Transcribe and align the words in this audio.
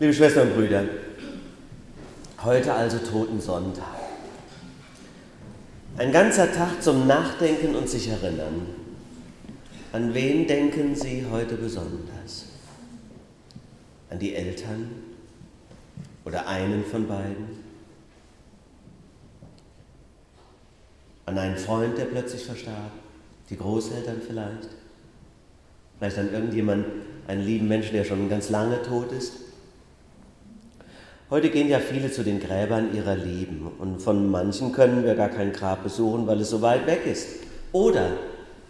Liebe 0.00 0.14
Schwestern 0.14 0.50
und 0.50 0.54
Brüder, 0.54 0.84
heute 2.44 2.72
also 2.72 2.98
Totensonntag. 2.98 3.84
Ein 5.96 6.12
ganzer 6.12 6.52
Tag 6.52 6.80
zum 6.80 7.08
Nachdenken 7.08 7.74
und 7.74 7.88
sich 7.88 8.06
erinnern. 8.06 8.68
An 9.92 10.14
wen 10.14 10.46
denken 10.46 10.94
Sie 10.94 11.26
heute 11.28 11.56
besonders? 11.56 12.44
An 14.08 14.20
die 14.20 14.36
Eltern 14.36 14.88
oder 16.24 16.46
einen 16.46 16.84
von 16.84 17.08
beiden? 17.08 17.48
An 21.26 21.38
einen 21.38 21.56
Freund, 21.56 21.98
der 21.98 22.04
plötzlich 22.04 22.44
verstarb? 22.44 22.92
Die 23.50 23.56
Großeltern 23.56 24.22
vielleicht? 24.24 24.68
Vielleicht 25.98 26.18
an 26.18 26.32
irgendjemand, 26.32 26.86
einen 27.26 27.44
lieben 27.44 27.66
Menschen, 27.66 27.94
der 27.94 28.04
schon 28.04 28.28
ganz 28.28 28.48
lange 28.48 28.80
tot 28.82 29.10
ist? 29.10 29.47
Heute 31.30 31.50
gehen 31.50 31.68
ja 31.68 31.78
viele 31.78 32.10
zu 32.10 32.24
den 32.24 32.40
Gräbern 32.40 32.94
ihrer 32.94 33.14
Lieben 33.14 33.70
und 33.78 34.00
von 34.00 34.30
manchen 34.30 34.72
können 34.72 35.04
wir 35.04 35.14
gar 35.14 35.28
kein 35.28 35.52
Grab 35.52 35.82
besuchen, 35.82 36.26
weil 36.26 36.40
es 36.40 36.48
so 36.48 36.62
weit 36.62 36.86
weg 36.86 37.04
ist 37.04 37.40
oder 37.72 38.12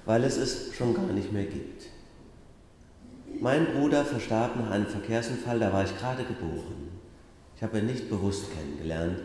weil 0.07 0.25
es 0.25 0.37
es 0.37 0.75
schon 0.75 0.93
gar 0.93 1.07
nicht 1.07 1.33
mehr 1.33 1.45
gibt. 1.45 1.85
Mein 3.41 3.67
Bruder 3.67 4.05
verstarb 4.05 4.57
nach 4.57 4.73
einem 4.73 4.87
Verkehrsunfall, 4.87 5.61
da 5.61 5.73
war 5.73 5.85
ich 5.85 5.97
gerade 5.97 6.25
geboren. 6.25 6.89
Ich 7.55 7.63
habe 7.63 7.79
ihn 7.79 7.87
nicht 7.87 8.11
bewusst 8.11 8.47
kennengelernt 8.53 9.21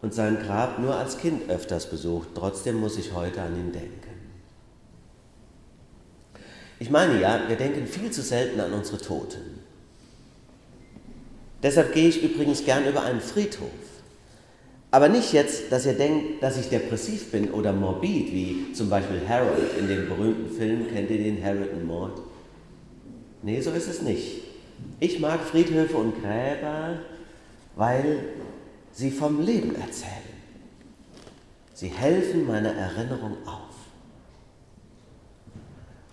und 0.00 0.14
sein 0.14 0.38
Grab 0.42 0.78
nur 0.78 0.94
als 0.96 1.18
Kind 1.18 1.50
öfters 1.50 1.90
besucht. 1.90 2.28
Trotzdem 2.34 2.80
muss 2.80 2.96
ich 2.96 3.12
heute 3.12 3.42
an 3.42 3.54
ihn 3.54 3.72
denken. 3.72 4.00
Ich 6.78 6.88
meine 6.88 7.20
ja, 7.20 7.40
wir 7.48 7.56
denken 7.56 7.86
viel 7.86 8.10
zu 8.10 8.22
selten 8.22 8.60
an 8.60 8.72
unsere 8.72 8.96
Toten. 8.96 9.59
Deshalb 11.62 11.92
gehe 11.92 12.08
ich 12.08 12.22
übrigens 12.22 12.64
gern 12.64 12.86
über 12.86 13.02
einen 13.02 13.20
Friedhof. 13.20 13.68
Aber 14.92 15.08
nicht 15.08 15.32
jetzt, 15.32 15.70
dass 15.70 15.86
ihr 15.86 15.92
denkt, 15.92 16.42
dass 16.42 16.58
ich 16.58 16.68
depressiv 16.68 17.30
bin 17.30 17.50
oder 17.52 17.72
morbid, 17.72 18.32
wie 18.32 18.72
zum 18.72 18.90
Beispiel 18.90 19.20
Harold 19.28 19.78
in 19.78 19.86
dem 19.86 20.08
berühmten 20.08 20.56
Film, 20.56 20.88
kennt 20.92 21.10
ihr 21.10 21.18
den 21.18 21.44
Harold 21.44 21.72
and 21.72 21.86
Mord? 21.86 22.20
Nee, 23.42 23.60
so 23.60 23.70
ist 23.70 23.88
es 23.88 24.02
nicht. 24.02 24.42
Ich 24.98 25.20
mag 25.20 25.40
Friedhöfe 25.40 25.96
und 25.96 26.20
Gräber, 26.20 26.98
weil 27.76 28.20
sie 28.92 29.10
vom 29.10 29.40
Leben 29.40 29.76
erzählen. 29.76 30.10
Sie 31.74 31.88
helfen 31.88 32.46
meiner 32.46 32.72
Erinnerung 32.72 33.36
auf. 33.46 33.59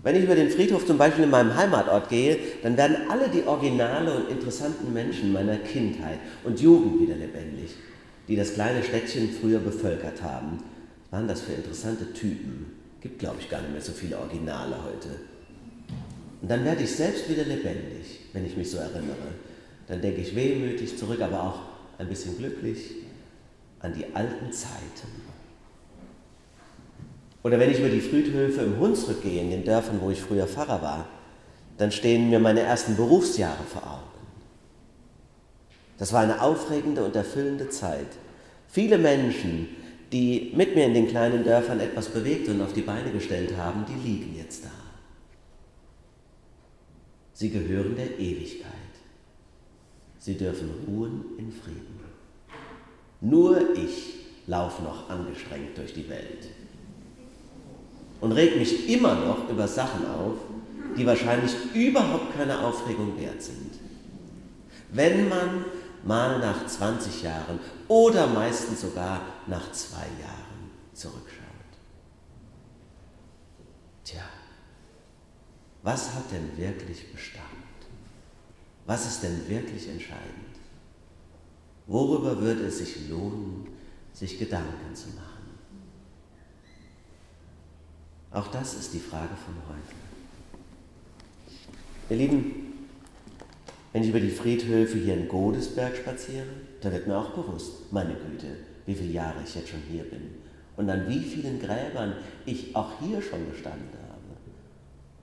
Wenn 0.08 0.16
ich 0.16 0.24
über 0.24 0.36
den 0.36 0.50
Friedhof 0.50 0.86
zum 0.86 0.98
Beispiel 0.98 1.26
in 1.26 1.30
meinem 1.30 1.54
Heimatort 1.54 2.08
gehe, 2.08 2.38
dann 2.64 2.78
werden 2.78 2.96
alle 3.10 3.28
die 3.28 3.44
originale 3.44 4.16
und 4.16 4.30
interessanten 4.30 4.94
Menschen 4.94 5.34
meiner 5.34 5.58
Kindheit 5.58 6.20
und 6.46 6.62
Jugend 6.62 7.02
wieder 7.02 7.18
lebendig, 7.18 7.72
die 8.30 8.38
das 8.38 8.54
kleine 8.54 8.82
Städtchen 8.86 9.30
früher 9.30 9.60
bevölkert 9.60 10.24
haben. 10.24 10.60
Waren 11.12 11.28
das 11.28 11.42
für 11.42 11.52
interessante 11.52 12.14
Typen? 12.14 12.68
Gibt, 13.02 13.20
glaube 13.20 13.36
ich, 13.42 13.50
gar 13.50 13.60
nicht 13.60 13.74
mehr 13.74 13.82
so 13.82 13.92
viele 13.92 14.18
Originale 14.18 14.78
heute. 14.82 15.10
Und 16.42 16.50
dann 16.50 16.64
werde 16.64 16.84
ich 16.84 16.96
selbst 16.96 17.30
wieder 17.30 17.44
lebendig, 17.44 18.22
wenn 18.32 18.46
ich 18.46 18.56
mich 18.56 18.72
so 18.72 18.78
erinnere. 18.78 19.36
Dann 19.90 20.02
denke 20.02 20.22
ich 20.22 20.34
wehmütig 20.34 20.98
zurück, 20.98 21.20
aber 21.20 21.44
auch 21.44 21.60
ein 22.00 22.08
bisschen 22.08 22.38
glücklich 22.38 22.94
an 23.82 23.94
die 23.94 24.06
alten 24.16 24.54
Zeiten. 24.54 25.37
Oder 27.44 27.60
wenn 27.60 27.72
ich 27.72 27.80
über 27.80 27.90
die 27.90 28.02
Friedhöfe 28.02 28.62
im 28.62 28.80
Hunsrück 28.80 29.22
gehe, 29.22 29.42
in 29.42 29.52
den 29.52 29.64
Dörfern, 29.64 30.02
wo 30.02 30.10
ich 30.10 30.22
früher 30.22 30.48
Pfarrer 30.48 30.82
war, 30.82 31.08
dann 31.78 31.92
stehen 31.92 32.30
mir 32.30 32.40
meine 32.40 32.62
ersten 32.62 32.96
Berufsjahre 32.96 33.64
vor 33.64 33.84
Augen. 33.84 34.04
Das 35.98 36.14
war 36.14 36.22
eine 36.22 36.42
aufregende 36.42 37.04
und 37.04 37.16
erfüllende 37.16 37.70
Zeit. 37.70 38.08
Viele 38.68 38.98
Menschen, 38.98 39.68
die 40.12 40.52
mit 40.56 40.76
mir 40.76 40.86
in 40.86 40.94
den 40.94 41.08
kleinen 41.08 41.44
Dörfern 41.44 41.80
etwas 41.80 42.10
bewegt 42.10 42.48
und 42.50 42.62
auf 42.62 42.74
die 42.74 42.82
Beine 42.82 43.12
gestellt 43.12 43.56
haben, 43.58 43.86
die 43.86 44.08
liegen 44.08 44.36
jetzt 44.36 44.66
da. 44.66 44.72
Sie 47.34 47.50
gehören 47.50 47.96
der 47.96 48.20
Ewigkeit. 48.20 48.72
Sie 50.18 50.36
dürfen 50.36 50.72
ruhen 50.88 51.24
in 51.38 51.52
Frieden. 51.52 52.00
Nur 53.22 53.76
ich 53.76 54.26
laufe 54.48 54.84
noch 54.84 55.10
angestrengt 55.10 55.78
durch 55.78 55.94
die 55.94 56.10
Welt 56.10 56.48
und 58.22 58.32
reg 58.32 58.58
mich 58.58 58.90
immer 58.90 59.16
noch 59.16 59.50
über 59.50 59.68
Sachen 59.68 60.06
auf, 60.06 60.38
die 60.98 61.06
wahrscheinlich 61.06 61.54
überhaupt 61.74 62.36
keine 62.36 62.60
Aufregung 62.60 63.20
wert 63.20 63.42
sind. 63.42 63.72
Wenn 64.92 65.30
man 65.30 65.66
mal 66.04 66.40
nach 66.40 66.66
20 66.66 67.24
Jahren 67.24 67.60
oder 67.88 68.28
meistens 68.28 68.82
sogar 68.82 69.22
nach 69.48 69.72
zwei 69.72 70.08
Jahren 70.22 70.72
zurückschaut. 70.94 71.44
Tja, 74.04 74.24
was 75.84 76.14
hat 76.14 76.32
denn 76.32 76.58
wirklich 76.58 77.12
Bestand? 77.12 77.44
Was 78.86 79.06
ist 79.06 79.24
denn 79.24 79.48
wirklich 79.50 79.90
entscheidend? 79.90 80.56
Worüber 81.88 82.40
würde 82.40 82.66
es 82.66 82.78
sich 82.80 83.10
lohnen, 83.10 83.68
sich 84.14 84.40
Gedanken 84.40 84.96
zu 84.96 85.10
machen? 85.10 85.37
Auch 88.38 88.48
das 88.50 88.76
ist 88.76 88.94
die 88.94 89.00
Frage 89.00 89.36
von 89.36 89.56
heute. 89.68 89.96
Ihr 92.12 92.18
Lieben, 92.18 92.88
wenn 93.92 94.04
ich 94.04 94.10
über 94.10 94.20
die 94.20 94.30
Friedhöfe 94.30 95.00
hier 95.00 95.16
in 95.16 95.28
Godesberg 95.28 95.98
spaziere, 95.98 96.46
da 96.82 96.92
wird 96.92 97.08
mir 97.08 97.18
auch 97.18 97.32
bewusst, 97.32 97.92
meine 97.92 98.14
Güte, 98.14 98.58
wie 98.86 98.94
viele 98.94 99.12
Jahre 99.12 99.42
ich 99.44 99.56
jetzt 99.56 99.70
schon 99.70 99.82
hier 99.90 100.04
bin 100.04 100.36
und 100.76 100.88
an 100.88 101.10
wie 101.10 101.22
vielen 101.22 101.60
Gräbern 101.60 102.14
ich 102.46 102.76
auch 102.76 103.00
hier 103.00 103.24
schon 103.24 103.50
gestanden 103.50 103.90
habe, 104.08 104.38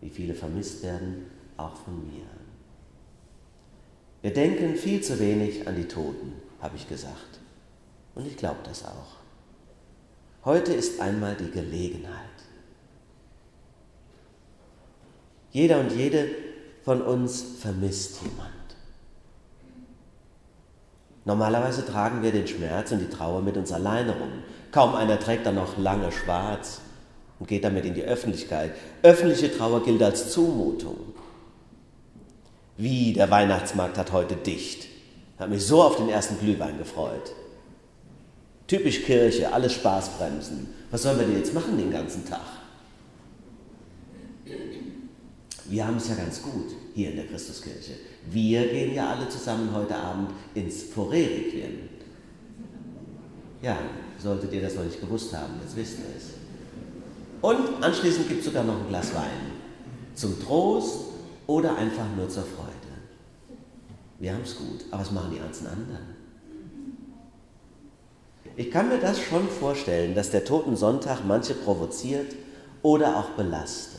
wie 0.01 0.11
viele 0.11 0.35
vermisst 0.35 0.83
werden, 0.83 1.27
auch 1.57 1.77
von 1.77 2.05
mir. 2.09 2.27
Wir 4.23 4.35
denken 4.35 4.75
viel 4.75 5.01
zu 5.03 5.21
wenig 5.21 5.69
an 5.69 5.77
die 5.77 5.87
Toten, 5.87 6.33
habe 6.61 6.75
ich 6.75 6.89
gesagt. 6.89 7.39
Und 8.17 8.27
ich 8.27 8.37
glaube 8.37 8.59
das 8.65 8.85
auch. 8.85 9.19
Heute 10.45 10.73
ist 10.73 11.01
einmal 11.01 11.37
die 11.37 11.53
Gelegenheit. 11.53 12.35
Jeder 15.55 15.79
und 15.79 15.93
jede 15.93 16.31
von 16.83 17.01
uns 17.01 17.45
vermisst 17.61 18.21
jemand. 18.23 18.51
Normalerweise 21.25 21.87
tragen 21.87 22.25
wir 22.25 22.33
den 22.33 22.49
Schmerz 22.49 22.91
und 22.91 22.99
die 22.99 23.09
Trauer 23.09 23.41
mit 23.41 23.57
uns 23.57 23.71
alleine 23.71 24.11
rum. 24.11 24.43
Kaum 24.73 24.97
einer 24.97 25.19
trägt 25.21 25.47
dann 25.47 25.55
noch 25.55 25.79
lange 25.79 26.11
schwarz 26.11 26.81
und 27.39 27.47
geht 27.47 27.63
damit 27.63 27.85
in 27.85 27.95
die 27.95 28.03
Öffentlichkeit. 28.03 28.73
Öffentliche 29.05 29.57
Trauer 29.57 29.85
gilt 29.85 30.03
als 30.03 30.33
Zumutung. 30.33 30.97
Wie, 32.77 33.13
der 33.13 33.31
Weihnachtsmarkt 33.31 33.97
hat 33.97 34.11
heute 34.11 34.35
dicht. 34.35 34.89
Hat 35.39 35.51
mich 35.51 35.65
so 35.65 35.85
auf 35.85 35.97
den 35.97 36.09
ersten 36.09 36.37
Glühwein 36.41 36.79
gefreut. 36.79 37.31
Typisch 38.67 39.05
Kirche, 39.05 39.53
alles 39.53 39.75
Spaßbremsen. 39.75 40.69
Was 40.91 41.05
sollen 41.05 41.21
wir 41.21 41.27
denn 41.27 41.39
jetzt 41.39 41.55
machen 41.55 41.79
den 41.79 41.93
ganzen 41.93 42.29
Tag? 42.29 42.41
Wir 45.67 45.87
haben 45.87 45.97
es 45.97 46.09
ja 46.09 46.15
ganz 46.15 46.43
gut 46.43 46.75
hier 46.95 47.11
in 47.11 47.17
der 47.17 47.27
Christuskirche. 47.27 47.95
Wir 48.31 48.67
gehen 48.69 48.95
ja 48.95 49.11
alle 49.11 49.29
zusammen 49.29 49.71
heute 49.75 49.97
Abend 49.97 50.31
ins 50.55 50.83
Foreriquien. 50.83 51.89
Ja, 53.63 53.79
solltet 54.19 54.53
ihr 54.53 54.63
das 54.63 54.75
noch 54.75 54.85
nicht 54.85 55.01
gewusst 55.01 55.35
haben, 55.35 55.55
jetzt 55.63 55.77
wisst 55.77 55.99
ihr 55.99 56.17
es. 56.17 56.35
Und 57.41 57.83
anschließend 57.83 58.29
gibt 58.29 58.41
es 58.41 58.47
sogar 58.47 58.65
noch 58.65 58.81
ein 58.81 58.89
Glas 58.89 59.15
Wein. 59.15 59.53
Zum 60.15 60.41
Trost 60.41 61.01
oder 61.47 61.77
einfach 61.77 62.07
nur 62.17 62.29
zur 62.29 62.45
Freude. 62.45 62.71
Wir 64.19 64.33
haben 64.33 64.43
es 64.43 64.57
gut, 64.57 64.85
aber 64.91 65.03
was 65.03 65.11
machen 65.11 65.33
die 65.33 65.41
ganzen 65.41 65.67
anderen? 65.67 66.15
Ich 68.57 68.71
kann 68.71 68.89
mir 68.89 68.99
das 68.99 69.21
schon 69.21 69.49
vorstellen, 69.49 70.15
dass 70.15 70.31
der 70.31 70.45
Toten 70.45 70.77
Sonntag 70.77 71.25
manche 71.27 71.55
provoziert 71.55 72.35
oder 72.83 73.17
auch 73.17 73.31
belastet. 73.31 73.94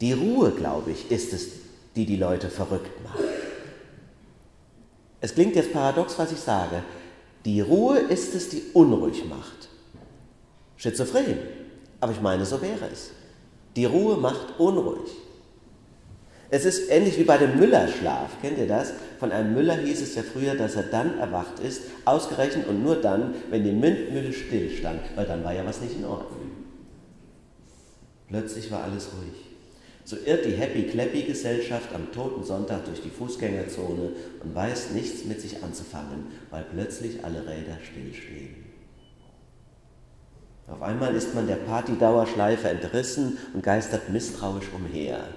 Die 0.00 0.12
Ruhe, 0.12 0.52
glaube 0.52 0.92
ich, 0.92 1.10
ist 1.10 1.32
es, 1.32 1.48
die 1.96 2.06
die 2.06 2.16
Leute 2.16 2.48
verrückt 2.48 3.02
macht. 3.02 3.24
Es 5.20 5.34
klingt 5.34 5.56
jetzt 5.56 5.72
paradox, 5.72 6.18
was 6.18 6.30
ich 6.30 6.38
sage. 6.38 6.82
Die 7.44 7.60
Ruhe 7.60 7.98
ist 7.98 8.34
es, 8.34 8.50
die 8.50 8.62
unruhig 8.72 9.24
macht. 9.28 9.68
Schizophren. 10.76 11.38
Aber 12.00 12.12
ich 12.12 12.20
meine, 12.20 12.44
so 12.44 12.62
wäre 12.62 12.88
es. 12.92 13.10
Die 13.74 13.84
Ruhe 13.84 14.16
macht 14.16 14.58
unruhig. 14.58 15.10
Es 16.50 16.64
ist 16.64 16.88
ähnlich 16.90 17.18
wie 17.18 17.24
bei 17.24 17.36
dem 17.36 17.58
Müllerschlaf. 17.58 18.40
Kennt 18.40 18.58
ihr 18.58 18.68
das? 18.68 18.92
Von 19.18 19.32
einem 19.32 19.54
Müller 19.54 19.76
hieß 19.76 20.00
es 20.00 20.14
ja 20.14 20.22
früher, 20.22 20.54
dass 20.54 20.76
er 20.76 20.84
dann 20.84 21.18
erwacht 21.18 21.58
ist, 21.58 21.82
ausgerechnet 22.04 22.68
und 22.68 22.82
nur 22.82 22.96
dann, 22.96 23.34
wenn 23.50 23.64
die 23.64 23.72
Mündmühle 23.72 24.32
stillstand, 24.32 25.00
weil 25.14 25.26
dann 25.26 25.44
war 25.44 25.52
ja 25.52 25.66
was 25.66 25.80
nicht 25.80 25.96
in 25.96 26.04
Ordnung. 26.04 26.50
Plötzlich 28.28 28.70
war 28.70 28.84
alles 28.84 29.08
ruhig. 29.08 29.57
So 30.08 30.16
irrt 30.24 30.46
die 30.46 30.54
Happy-Clappy-Gesellschaft 30.54 31.94
am 31.94 32.10
toten 32.12 32.42
Sonntag 32.42 32.86
durch 32.86 33.02
die 33.02 33.10
Fußgängerzone 33.10 34.12
und 34.42 34.54
weiß 34.54 34.92
nichts 34.92 35.26
mit 35.26 35.38
sich 35.38 35.62
anzufangen, 35.62 36.28
weil 36.48 36.64
plötzlich 36.64 37.22
alle 37.26 37.46
Räder 37.46 37.76
stillstehen. 37.82 38.64
Auf 40.66 40.80
einmal 40.80 41.14
ist 41.14 41.34
man 41.34 41.46
der 41.46 41.56
Partydauerschleife 41.56 42.70
entrissen 42.70 43.36
und 43.52 43.62
geistert 43.62 44.08
misstrauisch 44.08 44.70
umher, 44.74 45.28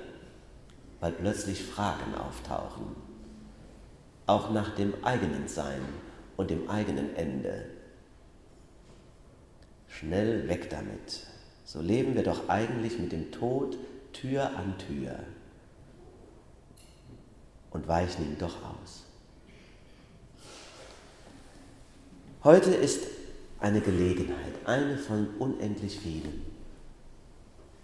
weil 1.02 1.12
plötzlich 1.12 1.66
Fragen 1.66 2.16
auftauchen, 2.16 2.96
auch 4.26 4.52
nach 4.52 4.74
dem 4.76 4.94
eigenen 5.04 5.50
Sein 5.50 5.82
und 6.38 6.50
dem 6.50 6.70
eigenen 6.70 7.14
Ende. 7.18 7.66
Schnell 9.90 10.48
weg 10.48 10.70
damit. 10.70 11.28
So 11.66 11.82
leben 11.82 12.16
wir 12.16 12.24
doch 12.24 12.48
eigentlich 12.48 13.00
mit 13.00 13.12
dem 13.12 13.32
Tod 13.34 13.78
Tür 14.14 14.56
an 14.56 14.78
Tür 14.78 15.20
und 17.72 17.88
weichen 17.88 18.26
ihm 18.26 18.38
doch 18.38 18.58
aus. 18.64 19.04
Heute 22.44 22.72
ist 22.72 23.08
eine 23.60 23.82
Gelegenheit, 23.82 24.54
eine 24.66 24.98
von 24.98 25.28
unendlich 25.38 26.00
vielen, 26.00 26.42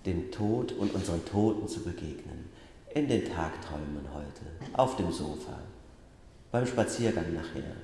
dem 0.06 0.31
Tod 0.31 0.71
und 0.71 0.94
unseren 0.94 1.24
Toten 1.25 1.68
zu 1.68 1.83
begegnen, 1.83 2.50
in 2.94 3.07
den 3.07 3.25
Tagträumen 3.25 4.07
heute, 4.13 4.41
auf 4.73 4.95
dem 4.95 5.12
Sofa, 5.12 5.59
beim 6.51 6.65
Spaziergang 6.65 7.33
nachher 7.33 7.75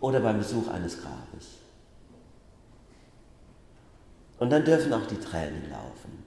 oder 0.00 0.20
beim 0.20 0.38
Besuch 0.38 0.68
eines 0.68 1.00
Grabes. 1.00 1.58
Und 4.38 4.50
dann 4.50 4.64
dürfen 4.64 4.92
auch 4.92 5.06
die 5.06 5.18
Tränen 5.18 5.70
laufen. 5.70 6.25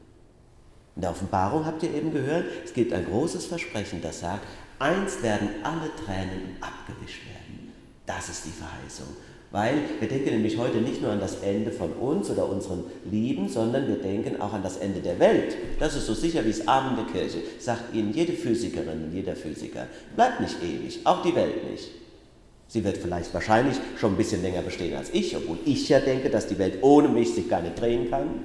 In 0.99 1.03
der 1.03 1.11
Offenbarung 1.11 1.65
habt 1.65 1.81
ihr 1.81 1.93
eben 1.93 2.11
gehört, 2.11 2.43
es 2.65 2.73
gibt 2.73 2.91
ein 2.91 3.05
großes 3.05 3.45
Versprechen, 3.45 4.01
das 4.01 4.19
sagt, 4.19 4.45
einst 4.79 5.23
werden 5.23 5.47
alle 5.63 5.89
Tränen 5.95 6.57
abgewischt 6.59 7.21
werden. 7.25 7.71
Das 8.05 8.27
ist 8.27 8.43
die 8.43 8.49
Verheißung. 8.49 9.07
Weil 9.49 9.75
wir 10.01 10.09
denken 10.09 10.31
nämlich 10.31 10.57
heute 10.57 10.79
nicht 10.79 11.01
nur 11.01 11.11
an 11.11 11.21
das 11.21 11.35
Ende 11.35 11.71
von 11.71 11.93
uns 11.93 12.29
oder 12.29 12.49
unseren 12.49 12.83
Lieben, 13.09 13.47
sondern 13.47 13.87
wir 13.87 13.95
denken 13.95 14.41
auch 14.41 14.51
an 14.51 14.61
das 14.61 14.75
Ende 14.75 14.99
der 14.99 15.17
Welt. 15.19 15.55
Das 15.79 15.95
ist 15.95 16.05
so 16.05 16.13
sicher 16.13 16.43
wie 16.43 16.51
das 16.51 16.67
Abend 16.67 16.97
der 16.97 17.05
Kirche, 17.05 17.43
sagt 17.59 17.95
Ihnen 17.95 18.13
jede 18.13 18.33
Physikerin 18.33 19.05
und 19.05 19.13
jeder 19.13 19.37
Physiker. 19.37 19.87
Bleibt 20.17 20.41
nicht 20.41 20.57
ewig, 20.61 20.99
auch 21.05 21.21
die 21.21 21.33
Welt 21.33 21.71
nicht. 21.71 21.91
Sie 22.67 22.83
wird 22.83 22.97
vielleicht 22.97 23.33
wahrscheinlich 23.33 23.77
schon 23.97 24.15
ein 24.15 24.17
bisschen 24.17 24.41
länger 24.41 24.63
bestehen 24.63 24.97
als 24.97 25.11
ich, 25.13 25.37
obwohl 25.37 25.59
ich 25.63 25.87
ja 25.87 26.01
denke, 26.01 26.29
dass 26.29 26.47
die 26.47 26.59
Welt 26.59 26.79
ohne 26.81 27.07
mich 27.07 27.33
sich 27.33 27.47
gar 27.47 27.61
nicht 27.61 27.79
drehen 27.79 28.11
kann. 28.11 28.43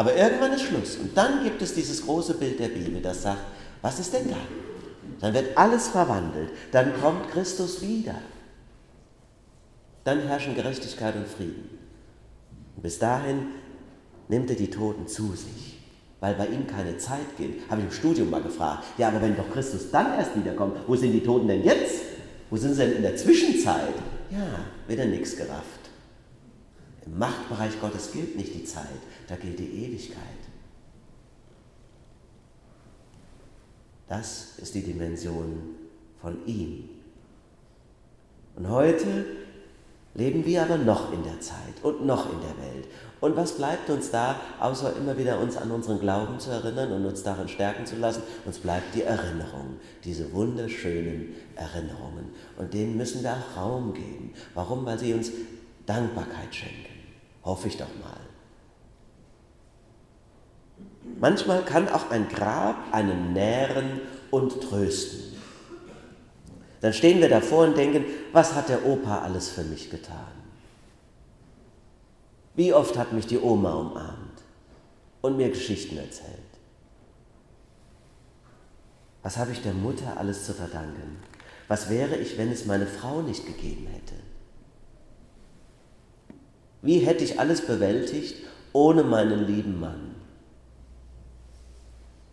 Aber 0.00 0.16
irgendwann 0.16 0.54
ist 0.54 0.62
Schluss. 0.62 0.96
Und 0.96 1.14
dann 1.14 1.44
gibt 1.44 1.60
es 1.60 1.74
dieses 1.74 2.06
große 2.06 2.32
Bild 2.32 2.58
der 2.58 2.68
Bibel, 2.68 3.02
das 3.02 3.20
sagt, 3.20 3.42
was 3.82 4.00
ist 4.00 4.14
denn 4.14 4.30
da? 4.30 4.36
Dann 5.20 5.34
wird 5.34 5.58
alles 5.58 5.88
verwandelt. 5.88 6.48
Dann 6.72 6.98
kommt 7.02 7.30
Christus 7.30 7.82
wieder. 7.82 8.14
Dann 10.04 10.20
herrschen 10.20 10.54
Gerechtigkeit 10.54 11.14
und 11.16 11.28
Frieden. 11.28 11.78
Und 12.76 12.82
bis 12.82 12.98
dahin 12.98 13.48
nimmt 14.28 14.48
er 14.48 14.56
die 14.56 14.70
Toten 14.70 15.06
zu 15.06 15.34
sich, 15.34 15.76
weil 16.20 16.32
bei 16.32 16.46
ihm 16.46 16.66
keine 16.66 16.96
Zeit 16.96 17.36
gilt. 17.36 17.68
Habe 17.68 17.82
ich 17.82 17.88
im 17.88 17.92
Studium 17.92 18.30
mal 18.30 18.40
gefragt. 18.40 18.84
Ja, 18.96 19.08
aber 19.08 19.20
wenn 19.20 19.36
doch 19.36 19.52
Christus 19.52 19.90
dann 19.90 20.14
erst 20.14 20.34
wiederkommt, 20.34 20.78
wo 20.86 20.96
sind 20.96 21.12
die 21.12 21.22
Toten 21.22 21.46
denn 21.46 21.62
jetzt? 21.62 22.00
Wo 22.48 22.56
sind 22.56 22.72
sie 22.72 22.86
denn 22.86 22.96
in 22.96 23.02
der 23.02 23.16
Zwischenzeit? 23.16 23.92
Ja, 24.30 24.60
wird 24.88 24.98
er 24.98 25.06
nichts 25.08 25.36
gerafft. 25.36 25.79
Im 27.10 27.18
Machtbereich 27.18 27.80
Gottes 27.80 28.12
gilt 28.12 28.36
nicht 28.36 28.54
die 28.54 28.64
Zeit, 28.64 28.86
da 29.26 29.34
gilt 29.34 29.58
die 29.58 29.84
Ewigkeit. 29.84 30.22
Das 34.08 34.58
ist 34.58 34.74
die 34.74 34.82
Dimension 34.82 35.74
von 36.20 36.46
ihm. 36.46 36.88
Und 38.56 38.68
heute 38.68 39.24
leben 40.14 40.44
wir 40.44 40.62
aber 40.62 40.76
noch 40.76 41.12
in 41.12 41.22
der 41.24 41.40
Zeit 41.40 41.82
und 41.82 42.06
noch 42.06 42.32
in 42.32 42.40
der 42.40 42.56
Welt. 42.64 42.86
Und 43.20 43.36
was 43.36 43.56
bleibt 43.56 43.90
uns 43.90 44.10
da, 44.10 44.40
außer 44.60 44.96
immer 44.96 45.18
wieder 45.18 45.40
uns 45.40 45.56
an 45.56 45.70
unseren 45.70 46.00
Glauben 46.00 46.38
zu 46.38 46.50
erinnern 46.50 46.92
und 46.92 47.06
uns 47.06 47.22
darin 47.22 47.48
stärken 47.48 47.86
zu 47.86 47.96
lassen? 47.96 48.22
Uns 48.44 48.58
bleibt 48.58 48.94
die 48.94 49.02
Erinnerung, 49.02 49.78
diese 50.04 50.32
wunderschönen 50.32 51.34
Erinnerungen. 51.56 52.30
Und 52.56 52.72
denen 52.72 52.96
müssen 52.96 53.22
wir 53.22 53.32
auch 53.32 53.56
Raum 53.56 53.94
geben. 53.94 54.32
Warum? 54.54 54.84
Weil 54.84 54.98
sie 54.98 55.14
uns 55.14 55.30
Dankbarkeit 55.86 56.54
schenken. 56.54 56.89
Hoffe 57.44 57.68
ich 57.68 57.76
doch 57.76 57.88
mal. 58.02 58.20
Manchmal 61.18 61.64
kann 61.64 61.88
auch 61.88 62.10
ein 62.10 62.28
Grab 62.28 62.76
einen 62.92 63.32
nähren 63.32 64.00
und 64.30 64.60
trösten. 64.62 65.36
Dann 66.80 66.92
stehen 66.92 67.20
wir 67.20 67.28
davor 67.28 67.64
und 67.64 67.76
denken, 67.76 68.04
was 68.32 68.54
hat 68.54 68.68
der 68.68 68.86
Opa 68.86 69.18
alles 69.18 69.50
für 69.50 69.64
mich 69.64 69.90
getan? 69.90 70.32
Wie 72.54 72.72
oft 72.72 72.96
hat 72.96 73.12
mich 73.12 73.26
die 73.26 73.38
Oma 73.38 73.74
umarmt 73.74 74.42
und 75.20 75.36
mir 75.36 75.50
Geschichten 75.50 75.98
erzählt? 75.98 76.38
Was 79.22 79.36
habe 79.36 79.52
ich 79.52 79.62
der 79.62 79.74
Mutter 79.74 80.16
alles 80.16 80.46
zu 80.46 80.54
verdanken? 80.54 81.22
Was 81.68 81.90
wäre 81.90 82.16
ich, 82.16 82.38
wenn 82.38 82.50
es 82.50 82.64
meine 82.64 82.86
Frau 82.86 83.20
nicht 83.20 83.46
gegeben 83.46 83.86
hätte? 83.86 84.14
Wie 86.82 87.00
hätte 87.00 87.24
ich 87.24 87.38
alles 87.38 87.66
bewältigt 87.66 88.46
ohne 88.72 89.02
meinen 89.02 89.46
lieben 89.46 89.80
Mann? 89.80 90.14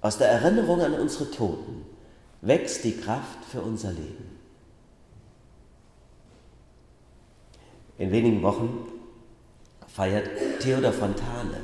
Aus 0.01 0.17
der 0.17 0.29
Erinnerung 0.29 0.81
an 0.81 0.93
unsere 0.93 1.29
Toten 1.31 1.85
wächst 2.41 2.83
die 2.83 2.97
Kraft 2.97 3.43
für 3.51 3.61
unser 3.61 3.91
Leben. 3.91 4.37
In 7.97 8.11
wenigen 8.11 8.43
Wochen 8.43 8.85
feiert 9.87 10.29
Theodor 10.59 10.93
Fontane 10.93 11.57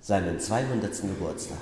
seinen 0.00 0.40
200. 0.40 1.02
Geburtstag. 1.02 1.58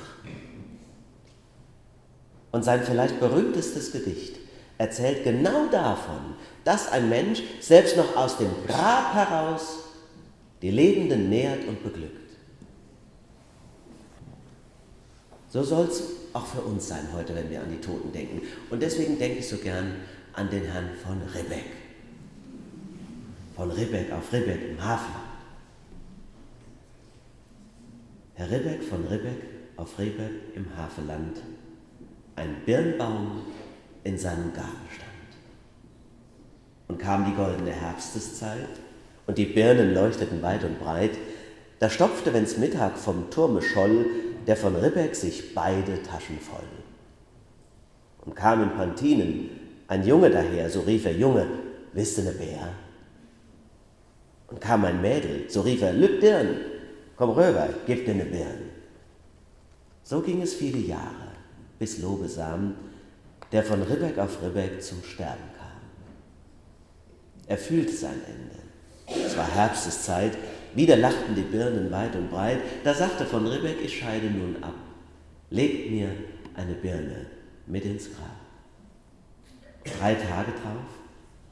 Und 2.53 2.65
sein 2.65 2.83
vielleicht 2.85 3.19
berühmtestes 3.19 3.91
Gedicht 3.91 4.37
erzählt 4.79 5.25
genau 5.25 5.67
davon, 5.73 6.37
dass 6.63 6.93
ein 6.93 7.09
Mensch 7.09 7.43
selbst 7.61 7.97
noch 7.97 8.17
aus 8.17 8.39
dem 8.39 8.51
Grab 8.67 9.15
heraus 9.15 9.84
die 10.65 10.71
Lebenden 10.71 11.29
nährt 11.29 11.69
und 11.69 11.83
beglückt. 11.83 12.31
So 15.51 15.63
soll 15.63 15.85
es 15.85 16.03
auch 16.33 16.47
für 16.47 16.63
uns 16.63 16.89
sein 16.89 17.07
heute, 17.13 17.35
wenn 17.35 17.51
wir 17.51 17.61
an 17.61 17.71
die 17.71 17.83
Toten 17.83 18.11
denken. 18.11 18.41
Und 18.71 18.83
deswegen 18.83 19.19
denke 19.19 19.41
ich 19.41 19.49
so 19.49 19.59
gern 19.59 19.93
an 20.33 20.49
den 20.49 20.65
Herrn 20.65 20.89
von 21.05 21.21
Ribbeck. 21.21 21.67
Von 23.55 23.71
Ribbeck 23.73 24.11
auf 24.11 24.33
Ribbeck 24.33 24.71
im 24.71 24.83
Hafen. 24.83 25.15
Herr 28.33 28.51
Ribbeck 28.51 28.83
von 28.85 29.07
Ribbeck 29.07 29.43
auf 29.77 29.99
Ribbeck 29.99 30.57
im 30.57 30.75
Havelland. 30.79 31.43
Ein 32.37 32.57
Birnbaum 32.65 33.43
in 34.03 34.17
seinem 34.17 34.55
Garten 34.55 34.89
stand. 34.91 35.11
Und 36.89 36.99
kam 36.99 37.27
die 37.27 37.37
goldene 37.37 37.71
Herbsteszeit 37.71 38.84
und 39.27 39.39
die 39.39 39.47
Birnen 39.47 39.95
leuchteten 39.95 40.43
weit 40.43 40.65
und 40.65 40.79
breit, 40.81 41.13
da 41.79 41.91
stopfte, 41.91 42.33
wenn's 42.33 42.57
Mittag 42.57 42.97
vom 42.97 43.31
Turme 43.31 43.63
scholl, 43.63 44.07
der 44.47 44.57
von 44.57 44.77
Ribbeck 44.77 45.15
sich 45.15 45.55
beide 45.55 46.03
Taschen 46.03 46.39
voll. 46.39 46.65
Und 48.25 48.37
kam 48.37 48.63
in 48.63 48.71
Pantinen 48.71 49.51
ein 49.89 50.07
Junge 50.07 50.31
daher, 50.31 50.71
so 50.71 50.81
rief 50.81 51.05
er, 51.07 51.13
Junge, 51.13 51.47
wisst 51.93 52.19
ihr 52.19 52.25
ne 52.25 52.33
Bär? 52.33 52.69
Und 54.49 54.61
kam 54.61 54.85
ein 54.85 55.01
Mädel, 55.01 55.49
so 55.49 55.63
rief 55.63 55.83
er, 55.83 55.93
Lüb 55.93 56.21
Dirn, 56.21 56.57
komm 57.17 57.31
rüber, 57.31 57.69
gib 57.87 58.07
dir 58.07 58.15
ne 58.15 58.25
Birn. 58.25 58.71
So 60.03 60.21
ging 60.21 60.43
es 60.43 60.55
viele 60.55 60.79
Jahre, 60.79 61.33
bis 61.79 61.99
Lobesam, 61.99 62.75
der 63.53 63.63
von 63.63 63.83
Ribbeck 63.83 64.19
auf 64.19 64.43
Ribbeck 64.43 64.83
zum 64.83 65.03
Sterben 65.03 65.51
kam. 65.59 65.65
Er 67.47 67.59
fühlte 67.59 67.93
sein 67.93 68.21
Ende. 68.27 68.64
Es 69.07 69.37
war 69.37 69.47
Herbsteszeit, 69.47 70.37
wieder 70.75 70.97
lachten 70.97 71.35
die 71.35 71.43
Birnen 71.43 71.91
weit 71.91 72.17
und 72.17 72.31
breit. 72.31 72.59
Da 72.83 72.95
sagte 72.95 73.25
von 73.25 73.47
Ribbeck, 73.47 73.79
ich 73.85 73.99
scheide 73.99 74.27
nun 74.27 74.57
ab. 74.63 74.75
Legt 75.51 75.91
mir 75.91 76.11
eine 76.55 76.75
Birne 76.75 77.27
mit 77.67 77.85
ins 77.85 78.07
Grab. 78.07 78.37
Drei 79.99 80.15
Tage 80.15 80.53
drauf, 80.53 80.87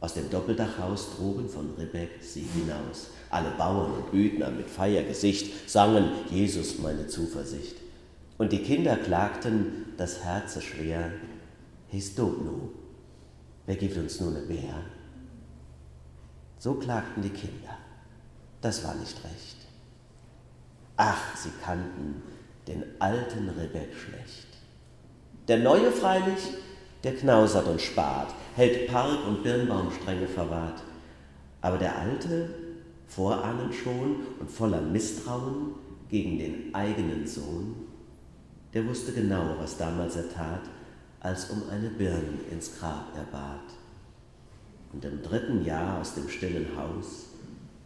aus 0.00 0.14
dem 0.14 0.30
Doppeldachhaus 0.30 1.16
trugen 1.16 1.49
von 1.49 1.75
Ribbeck 1.78 2.11
sie 2.21 2.47
hinaus. 2.54 3.11
Alle 3.30 3.50
Bauern 3.56 3.92
und 3.92 4.12
Hütner 4.12 4.50
mit 4.50 4.68
Feiergesicht 4.68 5.71
sangen 5.71 6.11
Jesus 6.30 6.78
meine 6.78 7.06
Zuversicht. 7.06 7.76
Und 8.38 8.52
die 8.52 8.62
Kinder 8.62 8.97
klagten 8.97 9.92
das 9.97 10.25
Herze 10.25 10.61
schwer, 10.61 11.12
His 11.88 12.16
nu, 12.16 12.71
wer 13.66 13.76
gibt 13.76 13.97
uns 13.97 14.18
nun 14.21 14.37
eine 14.37 14.47
Bär? 14.47 14.75
So 16.62 16.75
klagten 16.75 17.25
die 17.25 17.31
Kinder. 17.31 17.76
Das 18.61 18.85
war 18.85 18.95
nicht 18.95 19.16
recht. 19.25 19.57
Ach, 20.97 21.37
sie 21.37 21.50
kannten 21.61 22.23
den 22.69 22.85
alten 23.00 23.49
Ribbeck 23.49 23.92
schlecht. 23.92 24.47
Der 25.49 25.59
neue 25.59 25.90
freilich, 25.90 26.54
der 27.02 27.16
knausert 27.16 27.66
und 27.66 27.81
spart, 27.81 28.33
hält 28.54 28.87
Park 28.87 29.26
und 29.26 29.42
Birnbaumstränge 29.42 30.28
verwahrt. 30.28 30.85
Aber 31.62 31.78
der 31.78 31.99
alte, 31.99 32.54
vorahnend 33.09 33.75
schon 33.75 34.19
und 34.38 34.49
voller 34.49 34.83
Misstrauen 34.83 35.75
gegen 36.09 36.38
den 36.38 36.73
eigenen 36.76 37.26
Sohn, 37.26 37.75
der 38.73 38.87
wusste 38.87 39.11
genau, 39.11 39.57
was 39.59 39.78
damals 39.78 40.14
er 40.14 40.33
tat, 40.33 40.62
als 41.19 41.50
um 41.50 41.69
eine 41.71 41.90
Birne 41.90 42.38
ins 42.52 42.78
Grab 42.78 43.07
er 43.16 43.25
bat. 43.33 43.81
Und 44.92 45.04
im 45.04 45.22
dritten 45.22 45.64
Jahr 45.64 46.00
aus 46.00 46.14
dem 46.14 46.28
stillen 46.28 46.68
Haus 46.76 47.26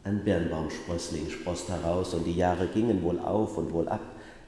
ein 0.07 0.23
Birnbaumsprössling 0.23 1.29
sproßt 1.29 1.69
heraus, 1.69 2.15
und 2.15 2.25
die 2.25 2.37
Jahre 2.37 2.69
gingen 2.69 3.03
wohl 3.03 3.19
auf 3.19 3.59
und 3.59 3.73
wohl 3.73 3.89
ab. 3.89 4.03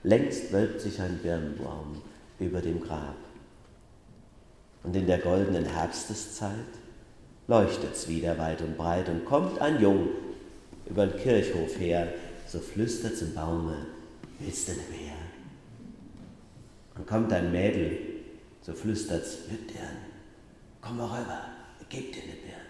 Längst 0.04 0.52
wölbt 0.52 0.80
sich 0.80 1.00
ein 1.00 1.18
Birnbaum 1.20 2.00
über 2.38 2.60
dem 2.60 2.80
Grab. 2.80 3.16
Und 4.84 4.94
in 4.94 5.06
der 5.06 5.18
goldenen 5.18 5.64
Herbsteszeit 5.64 6.52
leuchtet's 7.48 8.06
wieder 8.06 8.38
weit 8.38 8.60
und 8.62 8.78
breit 8.78 9.08
und 9.08 9.24
kommt 9.24 9.60
ein 9.60 9.80
Jung 9.80 10.08
über 10.86 11.06
den 11.06 11.18
Kirchhof 11.18 11.78
her, 11.78 12.06
so 12.46 12.60
flüstert's 12.60 13.22
im 13.22 13.34
Baume, 13.34 13.86
willst 14.38 14.68
du 14.68 14.72
ne 14.72 14.78
mehr? 14.90 15.16
Und 16.96 17.06
kommt 17.06 17.32
ein 17.32 17.50
Mädel, 17.50 17.98
so 18.62 18.72
flüstert's, 18.72 19.38
Lüttern, 19.50 19.96
komm 20.80 20.98
mal 20.98 21.20
rüber, 21.20 21.40
ich 21.88 21.97
geb 21.97 22.12
dir 22.12 22.23
ne 22.23 22.33
Birne. 22.33 22.66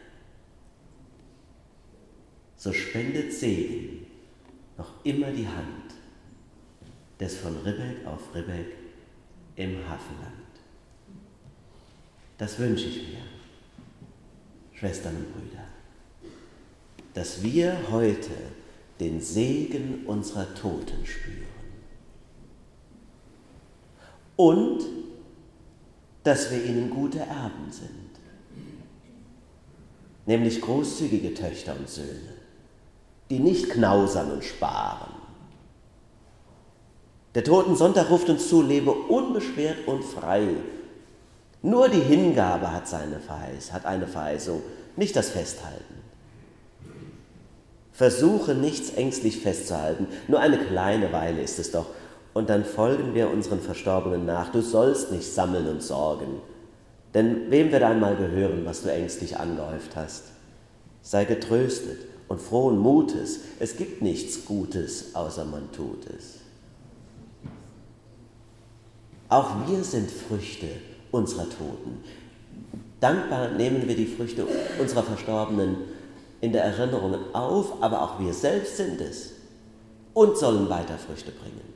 So 2.57 2.73
spendet 2.73 3.33
Segen 3.33 4.07
noch 4.77 5.05
immer 5.05 5.31
die 5.31 5.47
Hand 5.47 5.95
des 7.19 7.37
von 7.37 7.57
Ribbeck 7.59 8.07
auf 8.07 8.35
Ribbeck 8.35 8.77
im 9.57 9.77
Hafenland. 9.89 10.35
Das 12.37 12.59
wünsche 12.59 12.87
ich 12.87 13.09
mir, 13.09 13.23
Schwestern 14.73 15.17
und 15.17 15.33
Brüder, 15.33 15.65
dass 17.15 17.43
wir 17.43 17.77
heute 17.91 18.31
den 19.01 19.21
Segen 19.21 20.07
unserer 20.07 20.55
Toten 20.55 21.05
spüren 21.05 21.47
und 24.37 24.85
dass 26.23 26.51
wir 26.51 26.65
ihnen 26.65 26.91
gute 26.91 27.19
Erben 27.19 27.71
sind, 27.71 28.08
nämlich 30.29 30.61
großzügige 30.61 31.33
Töchter 31.33 31.75
und 31.75 31.89
Söhne, 31.89 32.35
die 33.31 33.39
nicht 33.39 33.71
knausern 33.71 34.31
und 34.31 34.45
sparen. 34.45 35.11
Der 37.35 37.43
Toten 37.45 37.77
Sonntag 37.77 38.11
ruft 38.11 38.29
uns 38.29 38.47
zu, 38.47 38.61
lebe 38.61 38.93
unbeschwert 38.93 39.87
und 39.87 40.05
frei. 40.05 40.49
Nur 41.63 41.89
die 41.89 42.01
Hingabe 42.01 42.71
hat, 42.71 42.87
seine 42.87 43.21
Verheiß, 43.21 43.73
hat 43.73 43.87
eine 43.87 44.07
Verheißung, 44.07 44.61
nicht 44.97 45.17
das 45.17 45.31
Festhalten. 45.31 45.95
Versuche 47.93 48.55
nichts 48.55 48.91
ängstlich 48.91 49.41
festzuhalten, 49.41 50.09
nur 50.29 50.41
eine 50.41 50.59
kleine 50.59 51.11
Weile 51.11 51.41
ist 51.41 51.59
es 51.59 51.71
doch, 51.71 51.87
und 52.35 52.51
dann 52.51 52.67
folgen 52.67 53.15
wir 53.15 53.31
unseren 53.31 53.61
Verstorbenen 53.61 54.27
nach. 54.27 54.53
Du 54.53 54.61
sollst 54.61 55.11
nicht 55.11 55.33
sammeln 55.33 55.67
und 55.69 55.83
sorgen, 55.83 56.43
denn 57.15 57.51
wem 57.51 57.73
wird 57.73 57.83
einmal 57.83 58.17
gehören, 58.17 58.65
was 58.65 58.83
du 58.83 58.93
ängstlich 58.93 59.39
angehäuft 59.39 59.97
hast? 59.97 60.25
Sei 61.03 61.25
getröstet 61.25 61.99
und 62.29 62.41
frohen 62.41 62.79
Mutes, 62.79 63.41
es 63.59 63.77
gibt 63.77 64.03
nichts 64.03 64.45
Gutes, 64.45 65.15
außer 65.15 65.45
man 65.45 65.73
tut 65.73 66.07
es. 66.07 66.35
Auch 69.29 69.69
wir 69.69 69.83
sind 69.85 70.11
Früchte 70.11 70.69
unserer 71.11 71.45
Toten. 71.45 72.03
Dankbar 73.01 73.51
nehmen 73.51 73.87
wir 73.87 73.97
die 73.97 74.07
Früchte 74.07 74.47
unserer 74.81 75.03
Verstorbenen 75.03 75.77
in 76.41 76.53
der 76.53 76.65
Erinnerung 76.65 77.17
auf, 77.35 77.83
aber 77.83 78.03
auch 78.03 78.21
wir 78.21 78.33
selbst 78.33 78.77
sind 78.77 79.01
es 79.01 79.33
und 80.15 80.37
sollen 80.37 80.69
weiter 80.69 80.99
Früchte 80.99 81.31
bringen. 81.31 81.75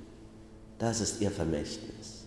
Das 0.79 1.01
ist 1.01 1.21
ihr 1.21 1.31
Vermächtnis. 1.31 2.22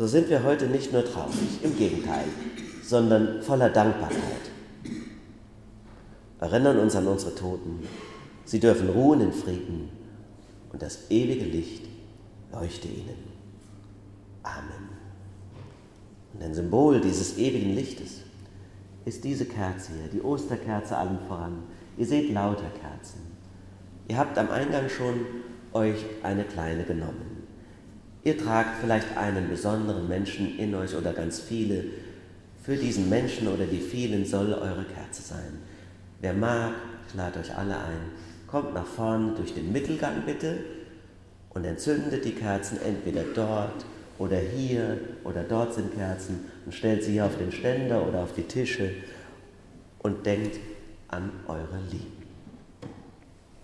So 0.00 0.06
sind 0.06 0.30
wir 0.30 0.42
heute 0.44 0.64
nicht 0.64 0.94
nur 0.94 1.04
traurig, 1.04 1.62
im 1.62 1.76
Gegenteil, 1.76 2.24
sondern 2.82 3.42
voller 3.42 3.68
Dankbarkeit. 3.68 4.50
Erinnern 6.40 6.78
uns 6.78 6.96
an 6.96 7.06
unsere 7.06 7.34
Toten. 7.34 7.86
Sie 8.46 8.60
dürfen 8.60 8.88
ruhen 8.88 9.20
in 9.20 9.34
Frieden 9.34 9.90
und 10.72 10.80
das 10.80 11.10
ewige 11.10 11.44
Licht 11.44 11.84
leuchte 12.50 12.88
ihnen. 12.88 13.14
Amen. 14.42 14.88
Und 16.32 16.44
ein 16.44 16.54
Symbol 16.54 17.02
dieses 17.02 17.36
ewigen 17.36 17.74
Lichtes 17.74 18.22
ist 19.04 19.22
diese 19.22 19.44
Kerze 19.44 19.92
hier, 19.92 20.10
die 20.10 20.22
Osterkerze 20.22 20.96
allen 20.96 21.18
voran. 21.28 21.64
Ihr 21.98 22.06
seht 22.06 22.32
lauter 22.32 22.70
Kerzen. 22.80 23.20
Ihr 24.08 24.16
habt 24.16 24.38
am 24.38 24.48
Eingang 24.48 24.88
schon 24.88 25.26
euch 25.74 26.06
eine 26.22 26.44
kleine 26.44 26.84
genommen. 26.84 27.29
Ihr 28.22 28.36
tragt 28.36 28.80
vielleicht 28.80 29.16
einen 29.16 29.48
besonderen 29.48 30.08
Menschen 30.08 30.58
in 30.58 30.74
euch 30.74 30.94
oder 30.94 31.12
ganz 31.12 31.40
viele. 31.40 31.84
Für 32.62 32.76
diesen 32.76 33.08
Menschen 33.08 33.48
oder 33.48 33.64
die 33.64 33.80
vielen 33.80 34.26
soll 34.26 34.52
eure 34.52 34.84
Kerze 34.84 35.22
sein. 35.22 35.58
Wer 36.20 36.34
mag, 36.34 36.74
lade 37.14 37.40
euch 37.40 37.56
alle 37.56 37.76
ein, 37.76 38.12
kommt 38.46 38.74
nach 38.74 38.86
vorne 38.86 39.32
durch 39.34 39.54
den 39.54 39.72
Mittelgang 39.72 40.22
bitte 40.26 40.58
und 41.50 41.64
entzündet 41.64 42.24
die 42.24 42.32
Kerzen 42.32 42.78
entweder 42.82 43.24
dort 43.34 43.86
oder 44.18 44.38
hier 44.38 44.98
oder 45.24 45.42
dort 45.42 45.72
sind 45.72 45.94
Kerzen 45.94 46.44
und 46.66 46.74
stellt 46.74 47.02
sie 47.02 47.12
hier 47.12 47.24
auf 47.24 47.38
den 47.38 47.50
Ständer 47.50 48.06
oder 48.06 48.22
auf 48.22 48.34
die 48.34 48.42
Tische 48.42 48.90
und 50.00 50.26
denkt 50.26 50.58
an 51.08 51.30
eure 51.48 51.80
Liebe. 51.90 52.19